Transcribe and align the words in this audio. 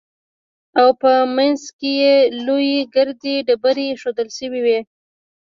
او 0.79 0.87
په 1.01 1.11
منځ 1.35 1.61
کښې 1.77 1.91
يې 2.01 2.15
لويې 2.45 2.79
ګردې 2.95 3.35
ډبرې 3.47 3.85
ايښوول 3.91 4.27
سوې 4.37 4.59
وې. 4.65 4.79